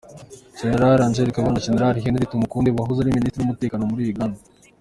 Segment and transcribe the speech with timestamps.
[0.57, 0.73] Gen.
[0.85, 1.79] Abel Kandiho na Gen.
[2.03, 4.39] Henry Tumukunde, wahoze ari Minisitiri w’Umutekano muri Uganda.